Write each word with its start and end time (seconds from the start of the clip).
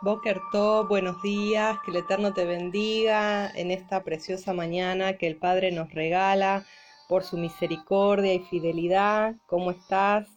Boker 0.00 0.40
buenos 0.88 1.20
días, 1.22 1.76
que 1.84 1.90
el 1.90 1.96
Eterno 1.96 2.32
te 2.32 2.44
bendiga 2.44 3.50
en 3.50 3.72
esta 3.72 4.04
preciosa 4.04 4.54
mañana 4.54 5.14
que 5.14 5.26
el 5.26 5.36
Padre 5.36 5.72
nos 5.72 5.92
regala 5.92 6.64
por 7.08 7.24
su 7.24 7.36
misericordia 7.36 8.32
y 8.32 8.38
fidelidad. 8.38 9.34
¿Cómo 9.46 9.72
estás? 9.72 10.28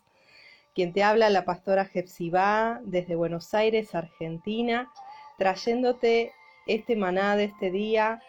Quien 0.73 0.93
te 0.93 1.03
habla, 1.03 1.29
la 1.29 1.45
pastora 1.45 1.85
Jepsibá, 1.85 2.81
desde 2.85 3.15
Buenos 3.15 3.53
Aires, 3.53 3.93
Argentina, 3.93 4.91
trayéndote 5.37 6.33
este 6.65 6.95
maná 6.95 7.35
de 7.35 7.43
este 7.43 7.69
día 7.69 8.19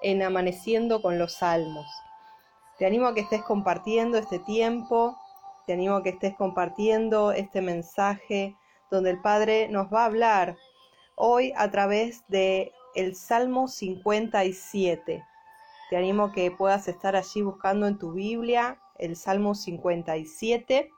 en 0.00 0.22
Amaneciendo 0.22 1.02
con 1.02 1.18
los 1.18 1.34
Salmos. 1.34 1.86
Te 2.78 2.86
animo 2.86 3.06
a 3.06 3.14
que 3.14 3.20
estés 3.20 3.42
compartiendo 3.42 4.16
este 4.16 4.38
tiempo, 4.38 5.14
te 5.66 5.74
animo 5.74 5.96
a 5.96 6.02
que 6.02 6.08
estés 6.08 6.34
compartiendo 6.36 7.32
este 7.32 7.60
mensaje 7.60 8.56
donde 8.90 9.10
el 9.10 9.20
Padre 9.20 9.68
nos 9.68 9.92
va 9.92 10.02
a 10.02 10.06
hablar 10.06 10.56
hoy 11.20 11.52
a 11.56 11.70
través 11.70 12.24
de 12.28 12.72
el 12.94 13.14
Salmo 13.14 13.68
57. 13.68 15.24
Te 15.90 15.96
animo 15.96 16.32
que 16.32 16.50
puedas 16.50 16.88
estar 16.88 17.14
allí 17.14 17.42
buscando 17.42 17.86
en 17.86 17.98
tu 17.98 18.12
Biblia 18.12 18.80
el 18.98 19.16
Salmo 19.16 19.54
57 19.54 20.90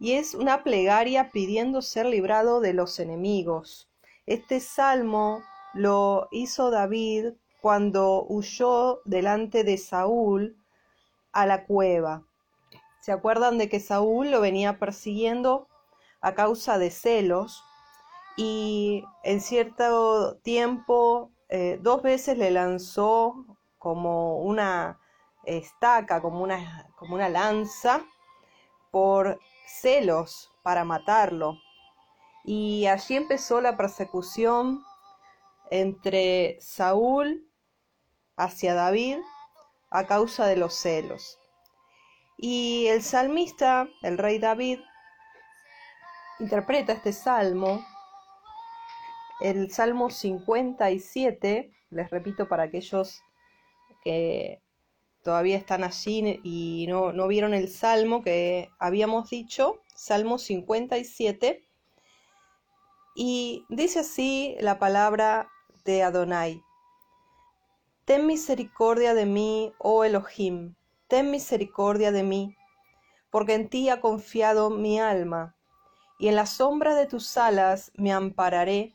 y 0.00 0.12
es 0.12 0.34
una 0.34 0.62
plegaria 0.64 1.30
pidiendo 1.30 1.82
ser 1.82 2.06
librado 2.06 2.60
de 2.60 2.72
los 2.72 2.98
enemigos. 2.98 3.88
Este 4.26 4.60
salmo 4.60 5.42
lo 5.72 6.28
hizo 6.30 6.70
David 6.70 7.34
cuando 7.60 8.24
huyó 8.28 9.00
delante 9.04 9.64
de 9.64 9.78
Saúl 9.78 10.56
a 11.32 11.46
la 11.46 11.64
cueva. 11.64 12.24
¿Se 13.00 13.12
acuerdan 13.12 13.58
de 13.58 13.68
que 13.68 13.80
Saúl 13.80 14.30
lo 14.30 14.40
venía 14.40 14.78
persiguiendo 14.78 15.68
a 16.20 16.34
causa 16.34 16.78
de 16.78 16.90
celos? 16.90 17.62
Y 18.40 19.04
en 19.24 19.40
cierto 19.40 20.36
tiempo, 20.44 21.32
eh, 21.48 21.80
dos 21.82 22.02
veces 22.02 22.38
le 22.38 22.52
lanzó 22.52 23.34
como 23.78 24.38
una 24.38 25.00
estaca, 25.42 26.22
como 26.22 26.44
una, 26.44 26.88
como 26.96 27.16
una 27.16 27.28
lanza, 27.28 28.06
por 28.92 29.40
celos 29.66 30.52
para 30.62 30.84
matarlo. 30.84 31.58
Y 32.44 32.86
allí 32.86 33.16
empezó 33.16 33.60
la 33.60 33.76
persecución 33.76 34.84
entre 35.72 36.58
Saúl 36.60 37.44
hacia 38.36 38.72
David 38.72 39.18
a 39.90 40.06
causa 40.06 40.46
de 40.46 40.54
los 40.54 40.74
celos. 40.76 41.40
Y 42.36 42.86
el 42.86 43.02
salmista, 43.02 43.88
el 44.02 44.16
rey 44.16 44.38
David, 44.38 44.78
interpreta 46.38 46.92
este 46.92 47.12
salmo, 47.12 47.84
el 49.40 49.70
salmo 49.70 50.10
57, 50.10 51.70
les 51.90 52.10
repito 52.10 52.48
para 52.48 52.64
aquellos 52.64 53.22
que 54.02 54.60
todavía 55.22 55.56
están 55.56 55.84
allí 55.84 56.40
y 56.42 56.86
no, 56.88 57.12
no 57.12 57.28
vieron 57.28 57.54
el 57.54 57.68
salmo 57.68 58.22
que 58.22 58.70
habíamos 58.78 59.30
dicho, 59.30 59.80
salmo 59.94 60.38
57, 60.38 61.62
y 63.14 63.64
dice 63.68 64.00
así 64.00 64.56
la 64.60 64.78
palabra 64.78 65.48
de 65.84 66.02
Adonai. 66.02 66.62
Ten 68.04 68.26
misericordia 68.26 69.12
de 69.12 69.26
mí, 69.26 69.72
oh 69.78 70.04
Elohim, 70.04 70.74
ten 71.08 71.30
misericordia 71.30 72.10
de 72.10 72.22
mí, 72.22 72.56
porque 73.30 73.54
en 73.54 73.68
ti 73.68 73.88
ha 73.88 74.00
confiado 74.00 74.70
mi 74.70 74.98
alma, 74.98 75.56
y 76.18 76.28
en 76.28 76.36
la 76.36 76.46
sombra 76.46 76.94
de 76.94 77.06
tus 77.06 77.36
alas 77.36 77.92
me 77.94 78.12
ampararé 78.12 78.94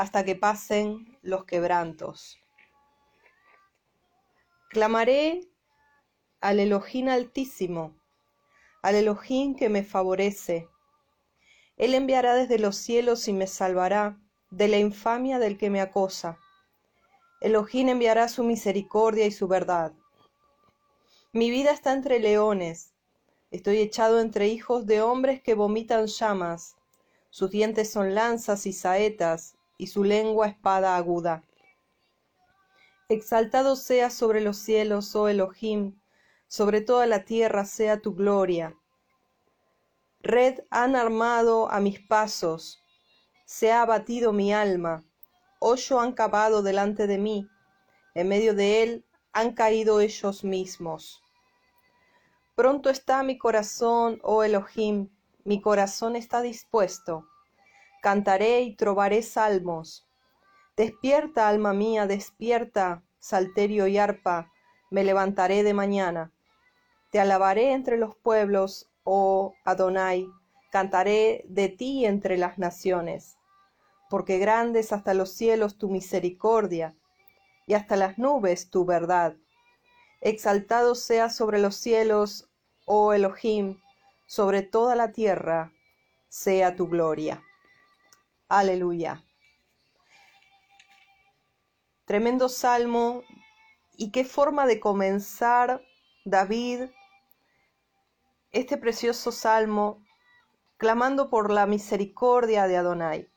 hasta 0.00 0.24
que 0.24 0.34
pasen 0.34 1.18
los 1.20 1.44
quebrantos. 1.44 2.38
Clamaré 4.70 5.46
al 6.40 6.58
Elohim 6.58 7.10
altísimo, 7.10 7.94
al 8.80 8.94
Elohim 8.94 9.54
que 9.54 9.68
me 9.68 9.84
favorece. 9.84 10.70
Él 11.76 11.92
enviará 11.94 12.34
desde 12.34 12.58
los 12.58 12.76
cielos 12.76 13.28
y 13.28 13.34
me 13.34 13.46
salvará 13.46 14.18
de 14.50 14.68
la 14.68 14.78
infamia 14.78 15.38
del 15.38 15.58
que 15.58 15.68
me 15.68 15.82
acosa. 15.82 16.38
Elohim 17.42 17.90
enviará 17.90 18.28
su 18.28 18.42
misericordia 18.42 19.26
y 19.26 19.32
su 19.32 19.48
verdad. 19.48 19.92
Mi 21.34 21.50
vida 21.50 21.72
está 21.72 21.92
entre 21.92 22.20
leones. 22.20 22.94
Estoy 23.50 23.80
echado 23.80 24.20
entre 24.20 24.48
hijos 24.48 24.86
de 24.86 25.02
hombres 25.02 25.42
que 25.42 25.52
vomitan 25.52 26.06
llamas. 26.06 26.74
Sus 27.28 27.50
dientes 27.50 27.92
son 27.92 28.14
lanzas 28.14 28.64
y 28.64 28.72
saetas, 28.72 29.56
y 29.80 29.86
su 29.86 30.04
lengua 30.04 30.46
espada 30.46 30.94
aguda. 30.94 31.42
Exaltado 33.08 33.76
sea 33.76 34.10
sobre 34.10 34.42
los 34.42 34.58
cielos, 34.58 35.16
oh 35.16 35.28
Elohim, 35.28 35.98
sobre 36.48 36.82
toda 36.82 37.06
la 37.06 37.24
tierra 37.24 37.64
sea 37.64 37.98
tu 38.02 38.14
gloria. 38.14 38.76
Red 40.20 40.64
han 40.68 40.96
armado 40.96 41.72
a 41.72 41.80
mis 41.80 41.98
pasos, 41.98 42.78
se 43.46 43.72
ha 43.72 43.80
abatido 43.80 44.34
mi 44.34 44.52
alma, 44.52 45.02
hoyo 45.60 45.98
han 45.98 46.12
cavado 46.12 46.62
delante 46.62 47.06
de 47.06 47.16
mí, 47.16 47.48
en 48.14 48.28
medio 48.28 48.54
de 48.54 48.82
él 48.82 49.06
han 49.32 49.54
caído 49.54 50.00
ellos 50.00 50.44
mismos. 50.44 51.22
Pronto 52.54 52.90
está 52.90 53.22
mi 53.22 53.38
corazón, 53.38 54.20
oh 54.22 54.42
Elohim, 54.42 55.08
mi 55.44 55.62
corazón 55.62 56.16
está 56.16 56.42
dispuesto. 56.42 57.29
Cantaré 58.00 58.62
y 58.62 58.76
trovaré 58.76 59.22
salmos. 59.22 60.08
Despierta, 60.76 61.48
alma 61.48 61.72
mía, 61.72 62.06
despierta, 62.06 63.02
salterio 63.18 63.86
y 63.86 63.98
arpa, 63.98 64.50
me 64.90 65.04
levantaré 65.04 65.62
de 65.62 65.74
mañana. 65.74 66.32
Te 67.10 67.20
alabaré 67.20 67.72
entre 67.72 67.98
los 67.98 68.16
pueblos, 68.16 68.90
oh 69.04 69.54
Adonai, 69.64 70.28
cantaré 70.70 71.44
de 71.48 71.68
ti 71.68 72.06
entre 72.06 72.38
las 72.38 72.58
naciones 72.58 73.36
porque 74.10 74.38
grande 74.38 74.80
es 74.80 74.92
hasta 74.92 75.14
los 75.14 75.30
cielos 75.30 75.78
tu 75.78 75.88
misericordia, 75.88 76.96
y 77.66 77.74
hasta 77.74 77.94
las 77.94 78.18
nubes 78.18 78.68
tu 78.68 78.84
verdad. 78.84 79.36
Exaltado 80.20 80.96
sea 80.96 81.30
sobre 81.30 81.60
los 81.60 81.76
cielos, 81.76 82.50
oh 82.86 83.12
Elohim, 83.12 83.80
sobre 84.26 84.62
toda 84.62 84.96
la 84.96 85.12
tierra 85.12 85.72
sea 86.28 86.74
tu 86.74 86.88
gloria. 86.88 87.40
Aleluya. 88.50 89.24
Tremendo 92.04 92.50
salmo 92.50 93.22
y 93.96 94.10
qué 94.10 94.24
forma 94.24 94.66
de 94.66 94.80
comenzar 94.80 95.80
David 96.26 96.90
este 98.52 98.76
precioso 98.76 99.32
salmo 99.32 100.04
clamando 100.76 101.30
por 101.30 101.50
la 101.50 101.64
misericordia 101.64 102.66
de 102.66 102.76
Adonai 102.76 103.30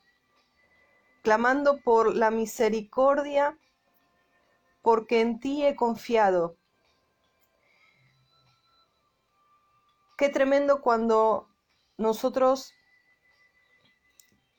clamando 1.23 1.79
por 1.81 2.13
la 2.15 2.29
misericordia, 2.29 3.57
porque 4.81 5.21
en 5.21 5.39
ti 5.39 5.65
he 5.65 5.75
confiado. 5.75 6.57
Qué 10.17 10.27
tremendo 10.29 10.81
cuando 10.81 11.49
nosotros, 11.97 12.73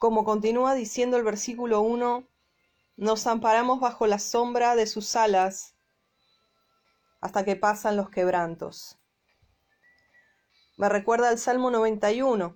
como 0.05 0.23
continúa 0.23 0.75
diciendo 0.75 1.17
el 1.17 1.23
versículo 1.23 1.81
1, 1.81 2.29
nos 2.99 3.27
amparamos 3.27 3.81
bajo 3.81 4.07
la 4.07 4.19
sombra 4.19 4.77
de 4.77 4.87
sus 4.87 5.17
alas 5.17 5.77
hasta 7.23 7.43
que 7.47 7.57
pasan 7.57 7.97
los 7.97 8.11
quebrantos. 8.11 8.99
Me 10.77 10.91
recuerda 10.91 11.31
el 11.31 11.39
Salmo 11.39 11.71
91, 11.71 12.55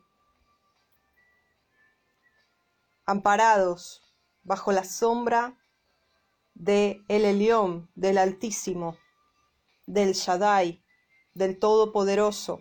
amparados 3.07 4.03
bajo 4.43 4.71
la 4.71 4.85
sombra 4.85 5.57
de 6.53 7.03
el 7.09 7.25
Elión, 7.25 7.91
del 7.95 8.19
Altísimo, 8.19 8.99
del 9.87 10.13
Shaddai, 10.13 10.85
del 11.33 11.59
Todopoderoso. 11.59 12.61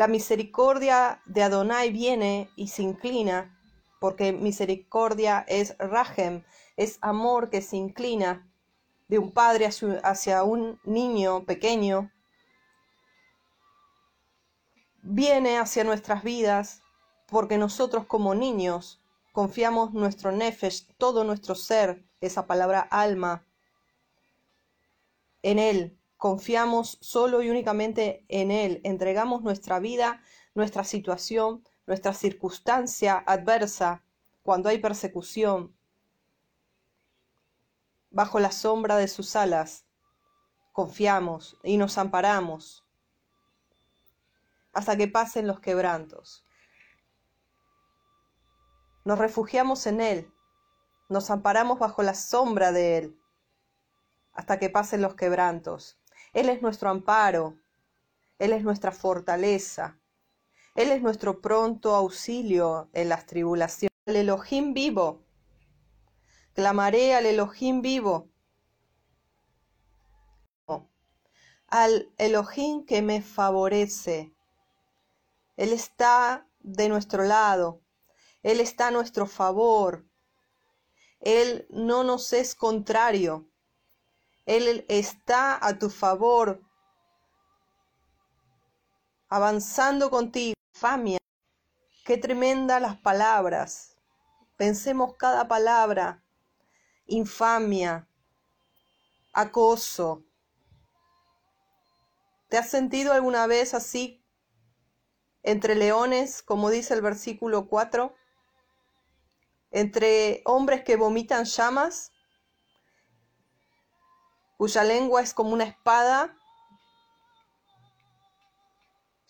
La 0.00 0.08
misericordia 0.08 1.20
de 1.26 1.42
Adonai 1.42 1.90
viene 1.90 2.48
y 2.56 2.68
se 2.68 2.80
inclina, 2.80 3.60
porque 4.00 4.32
misericordia 4.32 5.44
es 5.46 5.76
Rahem, 5.76 6.42
es 6.78 6.96
amor 7.02 7.50
que 7.50 7.60
se 7.60 7.76
inclina 7.76 8.50
de 9.08 9.18
un 9.18 9.30
padre 9.30 9.68
hacia 10.02 10.42
un 10.42 10.80
niño 10.84 11.44
pequeño. 11.44 12.10
Viene 15.02 15.58
hacia 15.58 15.84
nuestras 15.84 16.24
vidas 16.24 16.80
porque 17.28 17.58
nosotros 17.58 18.06
como 18.06 18.34
niños 18.34 19.02
confiamos 19.32 19.92
nuestro 19.92 20.32
nefesh, 20.32 20.86
todo 20.96 21.24
nuestro 21.24 21.54
ser, 21.54 22.06
esa 22.22 22.46
palabra 22.46 22.80
alma, 22.80 23.46
en 25.42 25.58
Él, 25.58 25.99
confiamos 26.20 26.98
solo 27.00 27.40
y 27.40 27.48
únicamente 27.48 28.26
en 28.28 28.50
Él, 28.50 28.82
entregamos 28.84 29.40
nuestra 29.40 29.80
vida, 29.80 30.20
nuestra 30.54 30.84
situación, 30.84 31.66
nuestra 31.86 32.12
circunstancia 32.12 33.24
adversa, 33.26 34.04
cuando 34.42 34.68
hay 34.68 34.76
persecución, 34.76 35.74
bajo 38.10 38.38
la 38.38 38.52
sombra 38.52 38.98
de 38.98 39.08
sus 39.08 39.34
alas, 39.34 39.86
confiamos 40.72 41.56
y 41.62 41.78
nos 41.78 41.96
amparamos 41.96 42.84
hasta 44.74 44.98
que 44.98 45.08
pasen 45.08 45.46
los 45.46 45.60
quebrantos. 45.60 46.44
Nos 49.06 49.18
refugiamos 49.18 49.86
en 49.86 50.02
Él, 50.02 50.30
nos 51.08 51.30
amparamos 51.30 51.78
bajo 51.78 52.02
la 52.02 52.12
sombra 52.12 52.72
de 52.72 52.98
Él 52.98 53.20
hasta 54.34 54.58
que 54.58 54.68
pasen 54.68 55.00
los 55.00 55.14
quebrantos. 55.14 55.99
Él 56.32 56.48
es 56.48 56.62
nuestro 56.62 56.90
amparo, 56.90 57.58
Él 58.38 58.52
es 58.52 58.62
nuestra 58.62 58.92
fortaleza, 58.92 59.98
Él 60.76 60.90
es 60.90 61.02
nuestro 61.02 61.40
pronto 61.40 61.94
auxilio 61.94 62.88
en 62.92 63.08
las 63.08 63.26
tribulaciones. 63.26 63.90
El 64.06 64.16
Elohim 64.16 64.72
vivo, 64.72 65.24
clamaré 66.54 67.14
al 67.14 67.26
Elohim 67.26 67.82
vivo, 67.82 68.30
al 71.66 72.12
Elohim 72.18 72.84
que 72.84 73.02
me 73.02 73.22
favorece. 73.22 74.32
Él 75.56 75.72
está 75.72 76.48
de 76.60 76.88
nuestro 76.88 77.24
lado, 77.24 77.82
Él 78.42 78.60
está 78.60 78.88
a 78.88 78.90
nuestro 78.92 79.26
favor, 79.26 80.06
Él 81.20 81.66
no 81.70 82.04
nos 82.04 82.32
es 82.32 82.54
contrario, 82.54 83.49
Él 84.50 84.84
está 84.88 85.64
a 85.64 85.78
tu 85.78 85.90
favor, 85.90 86.60
avanzando 89.28 90.10
contigo. 90.10 90.54
Famia, 90.72 91.18
qué 92.04 92.16
tremenda 92.16 92.80
las 92.80 92.96
palabras. 92.96 93.96
Pensemos 94.56 95.14
cada 95.16 95.46
palabra. 95.46 96.24
Infamia, 97.06 98.08
acoso. 99.32 100.24
¿Te 102.48 102.58
has 102.58 102.68
sentido 102.68 103.12
alguna 103.12 103.46
vez 103.46 103.72
así 103.72 104.20
entre 105.44 105.76
leones, 105.76 106.42
como 106.42 106.70
dice 106.70 106.94
el 106.94 107.02
versículo 107.02 107.68
4? 107.68 108.16
Entre 109.70 110.42
hombres 110.44 110.82
que 110.82 110.96
vomitan 110.96 111.44
llamas, 111.44 112.10
cuya 114.60 114.84
lengua 114.84 115.22
es 115.22 115.32
como 115.32 115.54
una 115.54 115.64
espada, 115.64 116.36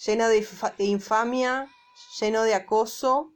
llena 0.05 0.27
de 0.27 0.45
infamia, 0.79 1.69
lleno 2.19 2.43
de 2.43 2.57
acoso. 2.57 3.33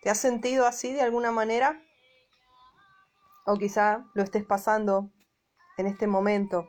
¿Te 0.00 0.10
has 0.10 0.18
sentido 0.20 0.64
así 0.64 0.92
de 0.92 1.02
alguna 1.02 1.32
manera? 1.32 1.82
O 3.46 3.56
quizá 3.56 4.04
lo 4.14 4.22
estés 4.22 4.44
pasando 4.44 5.10
en 5.76 5.88
este 5.88 6.06
momento. 6.06 6.68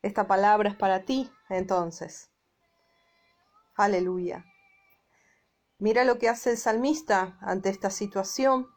Esta 0.00 0.28
palabra 0.28 0.68
es 0.68 0.76
para 0.76 1.04
ti, 1.04 1.28
entonces. 1.48 2.30
Aleluya. 3.74 4.44
Mira 5.78 6.04
lo 6.04 6.18
que 6.18 6.28
hace 6.28 6.50
el 6.50 6.58
salmista 6.58 7.36
ante 7.40 7.68
esta 7.68 7.90
situación. 7.90 8.68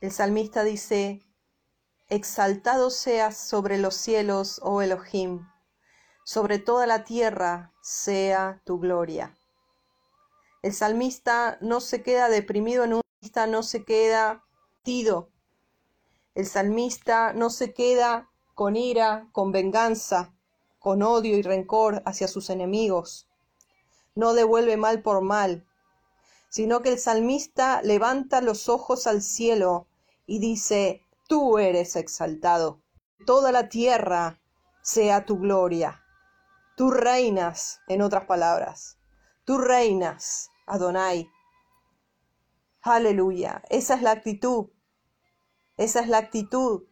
El 0.00 0.12
salmista 0.12 0.64
dice, 0.64 1.22
Exaltado 2.08 2.90
seas 2.90 3.36
sobre 3.36 3.78
los 3.78 3.94
cielos, 3.94 4.60
oh 4.64 4.82
Elohim, 4.82 5.46
sobre 6.24 6.58
toda 6.58 6.86
la 6.86 7.04
tierra 7.04 7.72
sea 7.80 8.60
tu 8.64 8.80
gloria. 8.80 9.36
El 10.62 10.74
salmista 10.74 11.56
no 11.60 11.80
se 11.80 12.02
queda 12.02 12.28
deprimido 12.28 12.84
en 12.84 12.94
un 12.94 13.02
salmista, 13.20 13.46
no 13.46 13.62
se 13.62 13.84
queda 13.84 14.44
tido. 14.82 15.30
El 16.34 16.46
salmista 16.46 17.32
no 17.32 17.48
se 17.48 17.72
queda 17.72 18.30
con 18.54 18.76
ira, 18.76 19.28
con 19.32 19.52
venganza, 19.52 20.34
con 20.78 21.02
odio 21.02 21.36
y 21.36 21.42
rencor 21.42 22.02
hacia 22.04 22.28
sus 22.28 22.50
enemigos. 22.50 23.29
No 24.14 24.34
devuelve 24.34 24.76
mal 24.76 25.02
por 25.02 25.22
mal, 25.22 25.66
sino 26.48 26.82
que 26.82 26.90
el 26.90 26.98
salmista 26.98 27.80
levanta 27.82 28.40
los 28.40 28.68
ojos 28.68 29.06
al 29.06 29.22
cielo 29.22 29.86
y 30.26 30.38
dice, 30.40 31.04
Tú 31.28 31.58
eres 31.58 31.94
exaltado, 31.94 32.82
toda 33.24 33.52
la 33.52 33.68
tierra 33.68 34.40
sea 34.82 35.24
tu 35.24 35.38
gloria. 35.38 36.04
Tú 36.76 36.90
reinas, 36.90 37.80
en 37.86 38.02
otras 38.02 38.24
palabras, 38.24 38.98
tú 39.44 39.58
reinas, 39.58 40.50
Adonai. 40.66 41.30
Aleluya, 42.82 43.62
esa 43.70 43.94
es 43.94 44.02
la 44.02 44.10
actitud, 44.10 44.70
esa 45.76 46.00
es 46.00 46.08
la 46.08 46.18
actitud 46.18 46.82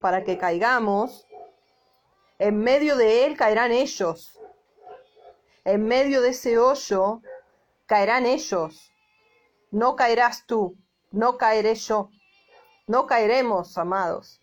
para 0.00 0.22
que 0.22 0.36
caigamos 0.36 1.26
en 2.38 2.58
medio 2.58 2.96
de 2.96 3.24
él 3.24 3.36
caerán 3.36 3.72
ellos. 3.72 4.38
En 5.64 5.86
medio 5.86 6.20
de 6.22 6.30
ese 6.30 6.58
hoyo 6.58 7.22
caerán 7.86 8.26
ellos. 8.26 8.92
No 9.70 9.96
caerás 9.96 10.44
tú, 10.46 10.76
no 11.10 11.38
caeré 11.38 11.74
yo. 11.74 12.10
No 12.86 13.06
caeremos, 13.06 13.78
amados. 13.78 14.40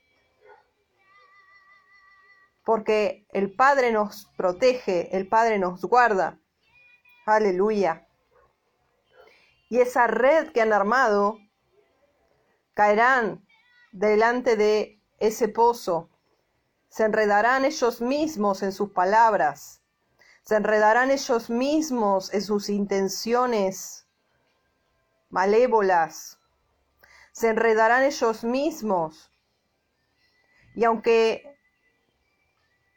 Porque 2.63 3.25
el 3.31 3.53
Padre 3.53 3.91
nos 3.91 4.31
protege, 4.37 5.15
el 5.15 5.27
Padre 5.27 5.59
nos 5.59 5.81
guarda. 5.81 6.39
Aleluya. 7.25 8.07
Y 9.69 9.81
esa 9.81 10.07
red 10.07 10.51
que 10.51 10.61
han 10.61 10.73
armado 10.73 11.37
caerán 12.73 13.45
delante 13.91 14.55
de 14.55 15.01
ese 15.19 15.49
pozo 15.49 16.09
se 16.89 17.03
enredarán 17.03 17.65
ellos 17.65 18.01
mismos 18.01 18.63
en 18.63 18.71
sus 18.71 18.91
palabras, 18.91 19.78
se 20.43 20.55
enredarán 20.55 21.11
ellos 21.11 21.49
mismos 21.49 22.33
en 22.33 22.41
sus 22.41 22.69
intenciones 22.69 24.07
malévolas, 25.29 26.39
se 27.31 27.49
enredarán 27.49 28.03
ellos 28.03 28.43
mismos. 28.43 29.31
Y 30.75 30.83
aunque 30.83 31.57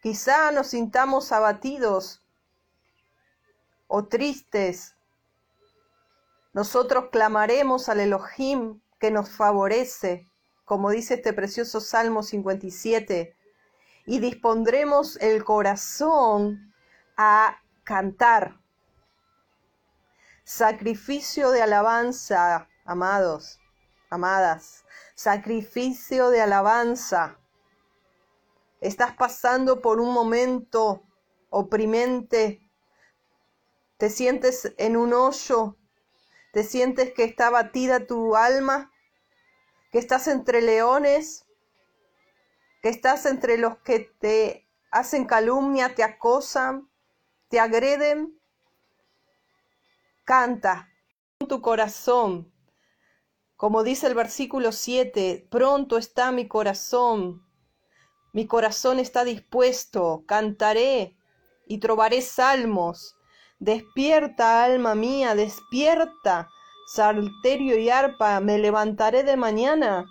quizá 0.03 0.51
nos 0.53 0.69
sintamos 0.69 1.31
abatidos 1.33 2.23
o 3.87 4.07
tristes, 4.07 4.97
nosotros 6.53 7.07
clamaremos 7.11 7.89
al 7.89 8.01
Elohim 8.01 8.81
que 8.99 9.11
nos 9.11 9.31
favorece, 9.31 10.29
como 10.65 10.91
dice 10.91 11.15
este 11.15 11.33
precioso 11.33 11.81
Salmo 11.81 12.23
57, 12.23 13.37
y 14.07 14.19
dispondremos 14.19 15.17
el 15.17 15.45
corazón 15.45 16.72
a 17.17 17.61
cantar. 17.85 18.61
Sacrificio 20.45 21.51
de 21.51 21.63
alabanza, 21.63 22.69
amados, 22.85 23.61
amadas, 24.11 24.85
sacrificio 25.15 26.31
de 26.31 26.43
alabanza. 26.43 27.39
Estás 28.81 29.15
pasando 29.15 29.81
por 29.81 30.01
un 30.01 30.13
momento 30.13 31.03
oprimente, 31.51 32.61
te 33.99 34.11
sientes 34.11 34.75
en 34.79 34.97
un 34.97 35.13
hoyo, 35.13 35.77
te 36.53 36.65
sientes 36.65 37.13
que 37.15 37.25
está 37.25 37.51
batida 37.51 38.07
tu 38.07 38.35
alma, 38.35 38.91
que 39.93 39.99
estás 39.99 40.27
entre 40.27 40.61
leones, 40.61 41.47
que 42.83 42.89
estás 42.89 43.27
entre 43.27 43.59
los 43.59 43.79
que 43.79 44.01
te 44.19 44.67
hacen 44.91 45.27
calumnia, 45.27 45.95
te 45.95 46.03
acosan, 46.03 46.91
te 47.53 47.61
agreden, 47.61 48.33
canta 50.25 50.89
tu 51.51 51.61
corazón. 51.61 52.51
Como 53.57 53.83
dice 53.83 54.07
el 54.07 54.15
versículo 54.15 54.73
7, 54.73 55.49
pronto 55.51 55.99
está 55.99 56.33
mi 56.33 56.49
corazón, 56.49 57.47
mi 58.33 58.47
corazón 58.47 58.99
está 58.99 59.23
dispuesto, 59.25 60.25
cantaré 60.27 61.15
y 61.67 61.77
trobaré 61.77 62.23
salmos. 62.23 63.17
Despierta, 63.59 64.65
alma 64.65 64.95
mía, 64.95 65.35
despierta, 65.35 66.49
salterio 66.87 67.79
y 67.79 67.91
arpa, 67.91 68.41
me 68.41 68.57
levantaré 68.57 69.25
de 69.25 69.37
mañana 69.37 70.07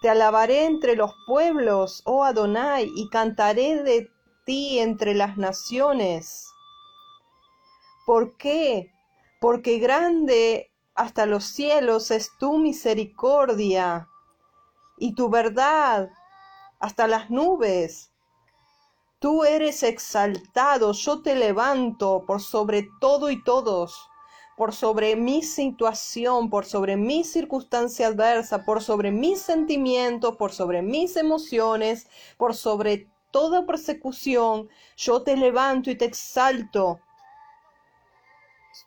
te 0.00 0.08
alabaré 0.08 0.64
entre 0.64 0.96
los 0.96 1.12
pueblos, 1.28 2.02
oh 2.06 2.24
Adonai, 2.24 2.90
y 2.96 3.08
cantaré 3.08 3.84
de 3.84 4.10
ti 4.44 4.80
entre 4.80 5.14
las 5.14 5.36
naciones. 5.36 6.51
¿Por 8.06 8.36
qué? 8.36 8.92
Porque 9.40 9.78
grande 9.78 10.70
hasta 10.94 11.26
los 11.26 11.44
cielos 11.44 12.10
es 12.10 12.30
tu 12.38 12.58
misericordia 12.58 14.08
y 14.98 15.14
tu 15.14 15.28
verdad 15.30 16.10
hasta 16.78 17.06
las 17.06 17.30
nubes. 17.30 18.12
Tú 19.20 19.44
eres 19.44 19.84
exaltado, 19.84 20.92
yo 20.92 21.22
te 21.22 21.36
levanto 21.36 22.24
por 22.26 22.42
sobre 22.42 22.88
todo 23.00 23.30
y 23.30 23.42
todos, 23.44 24.08
por 24.56 24.74
sobre 24.74 25.14
mi 25.14 25.42
situación, 25.44 26.50
por 26.50 26.64
sobre 26.64 26.96
mi 26.96 27.22
circunstancia 27.22 28.08
adversa, 28.08 28.64
por 28.64 28.82
sobre 28.82 29.12
mis 29.12 29.40
sentimientos, 29.40 30.36
por 30.36 30.52
sobre 30.52 30.82
mis 30.82 31.16
emociones, 31.16 32.08
por 32.36 32.56
sobre 32.56 33.08
toda 33.30 33.64
persecución. 33.64 34.68
Yo 34.96 35.22
te 35.22 35.36
levanto 35.36 35.88
y 35.90 35.94
te 35.94 36.04
exalto. 36.04 37.00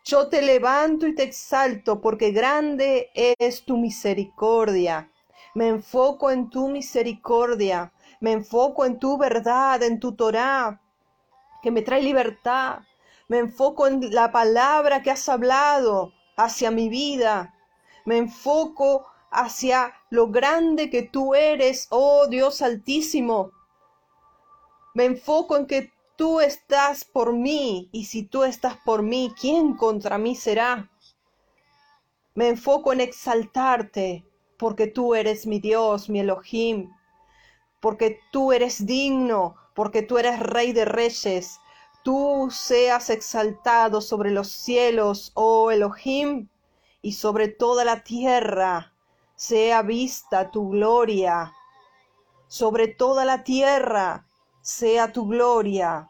Yo 0.04 0.28
te 0.30 0.42
levanto 0.42 1.08
y 1.08 1.16
te 1.16 1.24
exalto 1.24 2.02
porque 2.02 2.32
grande 2.32 3.12
es 3.14 3.64
tu 3.66 3.78
misericordia. 3.78 5.12
Me 5.54 5.68
enfoco 5.68 6.32
en 6.32 6.50
tu 6.50 6.68
misericordia. 6.68 7.92
Me 8.20 8.32
enfoco 8.32 8.86
en 8.86 9.00
tu 9.00 9.18
verdad, 9.18 9.84
en 9.84 10.00
tu 10.00 10.16
Torah, 10.16 10.82
que 11.62 11.72
me 11.72 11.82
trae 11.82 12.02
libertad. 12.02 12.80
Me 13.28 13.40
enfoco 13.40 13.88
en 13.88 14.14
la 14.14 14.32
palabra 14.32 15.02
que 15.02 15.12
has 15.12 15.28
hablado 15.30 16.14
hacia 16.36 16.72
mi 16.72 16.90
vida. 16.90 17.54
Me 18.06 18.18
enfoco 18.18 19.06
hacia 19.32 19.94
lo 20.10 20.28
grande 20.28 20.90
que 20.90 21.04
tú 21.04 21.36
eres, 21.36 21.88
oh 21.90 22.28
Dios 22.28 22.62
altísimo. 22.62 23.52
Me 24.94 25.06
enfoco 25.06 25.58
en 25.58 25.66
que 25.66 25.92
tú 26.18 26.40
estás 26.40 27.06
por 27.06 27.34
mí 27.34 27.90
y 27.92 28.06
si 28.06 28.24
tú 28.24 28.44
estás 28.44 28.78
por 28.86 29.02
mí, 29.02 29.34
¿quién 29.40 29.76
contra 29.76 30.18
mí 30.18 30.36
será? 30.36 30.90
Me 32.34 32.50
enfoco 32.50 32.94
en 32.94 33.02
exaltarte 33.02 34.26
porque 34.58 34.88
tú 34.88 35.16
eres 35.16 35.46
mi 35.46 35.60
Dios, 35.60 36.10
mi 36.10 36.20
Elohim, 36.20 36.92
porque 37.80 38.20
tú 38.32 38.52
eres 38.52 38.86
digno, 38.86 39.56
porque 39.74 40.02
tú 40.02 40.18
eres 40.18 40.40
rey 40.40 40.74
de 40.74 40.86
reyes. 40.86 41.60
Tú 42.04 42.50
seas 42.52 43.10
exaltado 43.10 44.00
sobre 44.00 44.32
los 44.32 44.50
cielos, 44.50 45.32
oh 45.34 45.72
Elohim, 45.72 46.50
y 47.02 47.14
sobre 47.14 47.48
toda 47.48 47.84
la 47.84 48.04
tierra 48.04 48.94
sea 49.36 49.82
vista 49.82 50.52
tu 50.52 50.70
gloria. 50.70 51.54
Sobre 52.48 52.88
toda 52.88 53.26
la 53.26 53.44
tierra 53.44 54.28
sea 54.66 55.12
tu 55.12 55.28
gloria. 55.28 56.10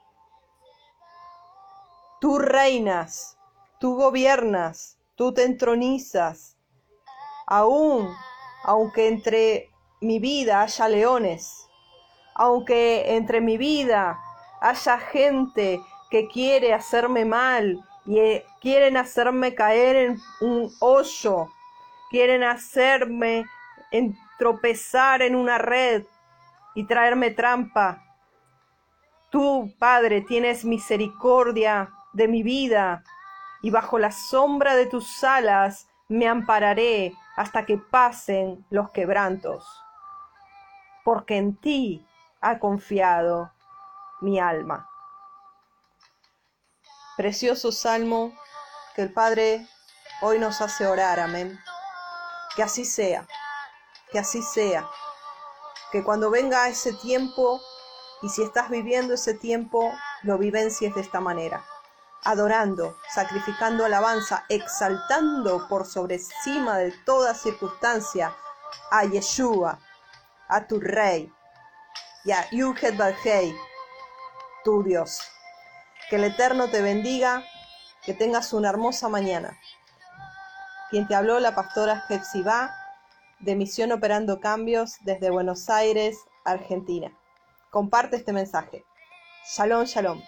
Tú 2.21 2.39
reinas, 2.39 3.37
tú 3.81 3.95
gobiernas, 3.95 4.97
tú 5.15 5.33
te 5.33 5.43
entronizas. 5.43 6.55
Aún, 7.47 8.09
aunque 8.63 9.09
entre 9.09 9.69
mi 9.99 10.19
vida 10.19 10.61
haya 10.61 10.87
leones, 10.87 11.67
aunque 12.33 13.15
entre 13.15 13.41
mi 13.41 13.57
vida 13.57 14.17
haya 14.61 14.99
gente 14.99 15.81
que 16.09 16.29
quiere 16.29 16.73
hacerme 16.73 17.25
mal 17.25 17.83
y 18.05 18.19
eh, 18.19 18.45
quieren 18.61 18.95
hacerme 18.95 19.53
caer 19.53 19.97
en 19.97 20.21
un 20.39 20.71
hoyo, 20.79 21.49
quieren 22.09 22.43
hacerme 22.43 23.45
tropezar 24.39 25.21
en 25.21 25.35
una 25.35 25.57
red 25.57 26.05
y 26.73 26.85
traerme 26.85 27.31
trampa. 27.31 28.04
Tú, 29.35 29.75
Padre, 29.79 30.21
tienes 30.21 30.63
misericordia 30.63 31.91
de 32.13 32.29
mi 32.29 32.41
vida 32.41 33.03
y 33.61 33.69
bajo 33.69 33.99
la 33.99 34.13
sombra 34.13 34.77
de 34.77 34.85
tus 34.85 35.25
alas 35.25 35.89
me 36.07 36.25
ampararé 36.25 37.13
hasta 37.35 37.65
que 37.65 37.77
pasen 37.77 38.65
los 38.69 38.91
quebrantos, 38.91 39.67
porque 41.03 41.35
en 41.35 41.57
ti 41.57 42.07
ha 42.39 42.59
confiado 42.59 43.51
mi 44.21 44.39
alma. 44.39 44.89
Precioso 47.17 47.73
salmo 47.73 48.31
que 48.95 49.01
el 49.01 49.11
Padre 49.11 49.67
hoy 50.21 50.39
nos 50.39 50.61
hace 50.61 50.87
orar, 50.87 51.19
amén. 51.19 51.59
Que 52.55 52.63
así 52.63 52.85
sea, 52.85 53.27
que 54.13 54.19
así 54.19 54.41
sea, 54.41 54.87
que 55.91 56.05
cuando 56.05 56.29
venga 56.29 56.69
ese 56.69 56.93
tiempo 56.93 57.59
y 58.25 58.29
si 58.29 58.41
estás 58.41 58.71
viviendo 58.71 59.13
ese 59.13 59.35
tiempo, 59.35 59.93
lo 60.23 60.39
vivencies 60.39 60.95
de 60.95 61.01
esta 61.01 61.19
manera, 61.19 61.63
adorando, 62.23 62.97
sacrificando 63.13 63.85
alabanza, 63.85 64.45
exaltando 64.49 65.67
por 65.67 65.85
sobre 65.85 66.15
encima 66.15 66.79
de 66.79 66.91
toda 67.05 67.35
circunstancia 67.35 68.35
a 68.89 69.05
Yeshua, 69.05 69.77
a 70.47 70.65
tu 70.65 70.79
Rey, 70.79 71.31
ya, 72.25 72.49
Yuhet 72.49 72.97
Barhei, 72.97 73.55
tu 74.63 74.81
Dios. 74.81 75.21
Que 76.09 76.15
el 76.15 76.23
Eterno 76.23 76.71
te 76.71 76.81
bendiga, 76.81 77.43
que 78.01 78.15
tengas 78.15 78.53
una 78.53 78.69
hermosa 78.69 79.07
mañana. 79.07 79.55
Quien 80.89 81.07
te 81.07 81.13
habló, 81.13 81.39
la 81.39 81.53
pastora 81.53 82.01
Jepsiba, 82.07 82.75
de 83.39 83.55
Misión 83.55 83.91
Operando 83.91 84.39
Cambios 84.39 84.95
desde 85.01 85.29
Buenos 85.29 85.69
Aires, 85.69 86.17
Argentina. 86.43 87.15
Comparte 87.75 88.15
este 88.15 88.31
mensaje. 88.31 88.85
Shalom, 89.53 89.85
shalom. 89.85 90.21